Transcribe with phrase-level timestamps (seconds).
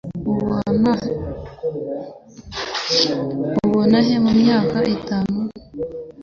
[3.65, 5.37] Ubona he mumyaka itanu?